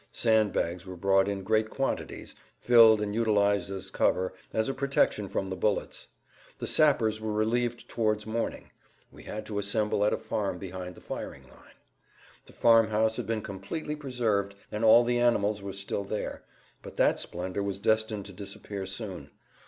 Sand 0.11 0.51
bags 0.51 0.83
were 0.87 0.95
brought 0.95 1.27
in 1.27 1.43
great 1.43 1.69
quantities, 1.69 2.33
filled 2.59 3.03
and 3.03 3.13
utilized 3.13 3.69
as 3.69 3.91
cover, 3.91 4.33
as 4.51 4.67
a 4.67 4.73
protection 4.73 5.29
from 5.29 5.45
the 5.45 5.55
bullets. 5.55 6.07
The 6.57 6.65
sappers 6.65 7.21
were 7.21 7.31
relieved 7.31 7.87
towards 7.87 8.25
morning. 8.25 8.71
We 9.11 9.25
had 9.25 9.45
to 9.45 9.59
assemble 9.59 10.03
at 10.03 10.11
a 10.11 10.17
farm 10.17 10.57
behind 10.57 10.95
the 10.95 11.01
firing 11.01 11.43
line. 11.43 11.75
The 12.47 12.53
farmhouse 12.53 13.17
had 13.17 13.27
been 13.27 13.43
completely 13.43 13.95
preserved, 13.95 14.55
and 14.71 14.83
all 14.83 15.03
the 15.03 15.19
animals 15.19 15.61
were 15.61 15.71
still 15.71 16.03
there; 16.03 16.41
but 16.81 16.97
that 16.97 17.19
splendor 17.19 17.61
was 17.61 17.79
destined 17.79 18.25
to 18.25 18.33
disappear 18.33 18.87
soon. 18.87 19.29